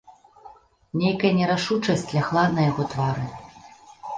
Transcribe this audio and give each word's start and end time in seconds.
Нейкая 1.01 1.31
нерашучасць 1.39 2.07
лягла 2.15 2.43
на 2.55 2.61
яго 2.71 2.83
твары. 2.95 3.25